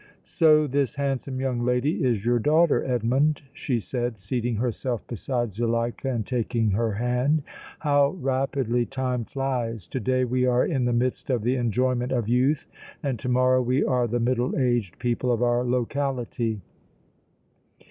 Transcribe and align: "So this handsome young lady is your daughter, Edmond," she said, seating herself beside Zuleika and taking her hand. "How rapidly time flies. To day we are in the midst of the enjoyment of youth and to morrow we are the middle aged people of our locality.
"So 0.23 0.65
this 0.65 0.95
handsome 0.95 1.39
young 1.39 1.61
lady 1.63 2.03
is 2.03 2.25
your 2.25 2.39
daughter, 2.39 2.83
Edmond," 2.83 3.43
she 3.53 3.79
said, 3.79 4.17
seating 4.17 4.55
herself 4.55 5.05
beside 5.05 5.53
Zuleika 5.53 6.09
and 6.09 6.25
taking 6.25 6.71
her 6.71 6.93
hand. 6.93 7.43
"How 7.77 8.09
rapidly 8.19 8.83
time 8.87 9.25
flies. 9.25 9.85
To 9.89 9.99
day 9.99 10.25
we 10.25 10.47
are 10.47 10.65
in 10.65 10.85
the 10.85 10.91
midst 10.91 11.29
of 11.29 11.43
the 11.43 11.55
enjoyment 11.55 12.11
of 12.11 12.27
youth 12.27 12.65
and 13.03 13.19
to 13.19 13.29
morrow 13.29 13.61
we 13.61 13.83
are 13.85 14.07
the 14.07 14.19
middle 14.19 14.57
aged 14.57 14.97
people 14.97 15.31
of 15.31 15.43
our 15.43 15.63
locality. 15.63 16.61